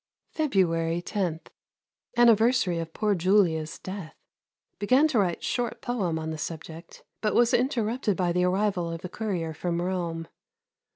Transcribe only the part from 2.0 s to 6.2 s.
Anniversary of poor Julia's death. Began to write short poem